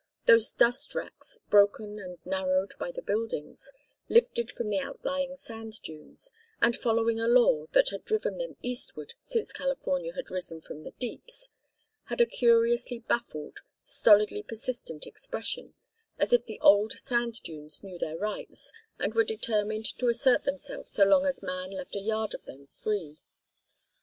[0.25, 3.71] Those dust wracks, broken and narrowed by the buildings,
[4.09, 9.13] lifted from the outlying sand dunes, and following a law that had driven them eastward
[9.21, 11.49] since California had risen from the deeps,
[12.05, 15.75] had a curiously baffled, stolidly persistent expression,
[16.17, 20.89] as if the old sand dunes knew their rights and were determined to assert themselves
[20.89, 23.19] so long as man left a yard of them free.